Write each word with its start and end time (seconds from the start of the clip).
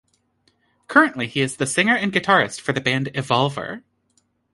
Currently 0.87 1.27
he 1.27 1.41
is 1.41 1.57
the 1.57 1.67
singer 1.67 1.95
and 1.95 2.11
guitarist 2.11 2.59
for 2.59 2.73
the 2.73 2.81
band 2.81 3.09
Evolver. 3.13 3.83